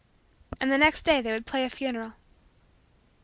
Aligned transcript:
And 0.59 0.71
the 0.71 0.79
next 0.79 1.03
day 1.03 1.21
they 1.21 1.31
would 1.31 1.45
play 1.45 1.63
a 1.63 1.69
funeral. 1.69 2.13